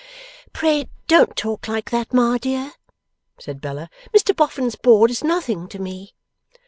'Pray 0.51 0.89
don't 1.07 1.35
talk 1.35 1.67
like 1.67 1.91
that, 1.91 2.11
Ma 2.11 2.35
dear,' 2.39 2.73
said 3.39 3.61
Bella; 3.61 3.87
'Mr 4.17 4.35
Boffin's 4.35 4.75
board 4.75 5.11
is 5.11 5.23
nothing 5.23 5.67
to 5.67 5.77
me. 5.77 6.15